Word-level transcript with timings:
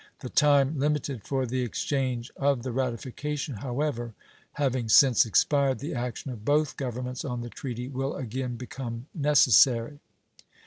The 0.21 0.29
time 0.29 0.79
limited 0.79 1.21
for 1.21 1.45
the 1.45 1.61
exchange 1.61 2.31
of 2.35 2.63
the 2.63 2.71
ratification, 2.71 3.57
however, 3.57 4.15
having 4.53 4.89
since 4.89 5.27
expired, 5.27 5.77
the 5.77 5.93
action 5.93 6.31
of 6.31 6.43
both 6.43 6.75
Governments 6.75 7.23
on 7.23 7.41
the 7.41 7.49
treaty 7.49 7.87
will 7.87 8.15
again 8.15 8.55
become 8.55 9.05
necessary. 9.13 9.99